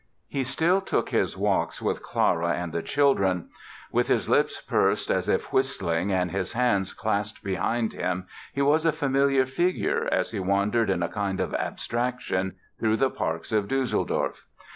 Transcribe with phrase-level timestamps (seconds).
[0.27, 3.49] He still took his walks with Clara and the children.
[3.91, 8.83] With his lips pursed as if whistling and his hands clasped behind him he was
[8.83, 13.67] a familiar figure as he wandered in a kind of abstraction through the parks of
[13.67, 14.45] Düsseldorf.